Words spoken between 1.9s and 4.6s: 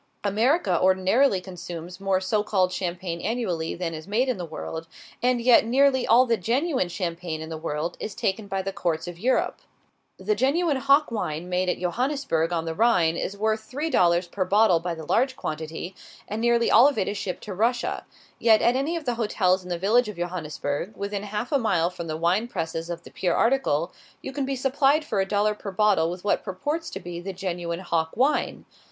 more so called champagne annually than is made in the